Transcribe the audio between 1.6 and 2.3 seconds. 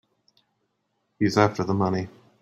the money.